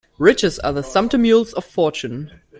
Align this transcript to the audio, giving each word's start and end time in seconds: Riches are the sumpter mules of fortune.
Riches 0.17 0.57
are 0.57 0.73
the 0.73 0.81
sumpter 0.81 1.19
mules 1.19 1.53
of 1.53 1.63
fortune. 1.63 2.41